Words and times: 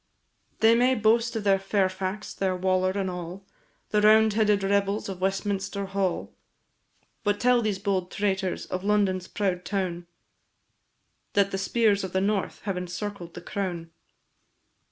They 0.61 0.73
may 0.73 0.95
boast 0.95 1.35
of 1.35 1.43
their 1.43 1.59
Fairfax, 1.59 2.33
their 2.33 2.55
Waller, 2.55 2.89
and 2.89 3.07
all 3.07 3.45
The 3.91 4.01
roundheaded 4.01 4.63
rebels 4.67 5.07
of 5.09 5.21
Westminster 5.21 5.85
Hall; 5.85 6.33
But 7.23 7.39
tell 7.39 7.61
these 7.61 7.77
bold 7.77 8.09
traitors 8.09 8.65
of 8.65 8.83
London's 8.83 9.27
proud 9.27 9.63
town, 9.63 10.07
That 11.33 11.51
the 11.51 11.59
spears 11.59 12.03
of 12.03 12.13
the 12.13 12.19
north 12.21 12.61
have 12.63 12.77
encircled 12.77 13.35
the 13.35 13.41
crown. 13.41 13.91